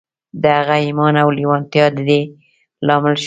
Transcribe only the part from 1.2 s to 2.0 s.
او لېوالتیا د